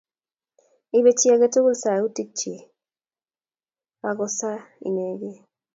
[0.97, 2.61] ipey chi age tugul sautik chik
[4.09, 4.51] ako sa
[4.87, 5.37] inegei